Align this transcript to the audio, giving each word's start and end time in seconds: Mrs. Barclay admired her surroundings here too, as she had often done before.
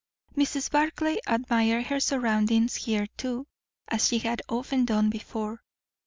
Mrs. 0.35 0.71
Barclay 0.71 1.19
admired 1.27 1.85
her 1.85 1.99
surroundings 1.99 2.73
here 2.73 3.05
too, 3.17 3.45
as 3.87 4.07
she 4.07 4.17
had 4.17 4.41
often 4.49 4.83
done 4.83 5.11
before. 5.11 5.61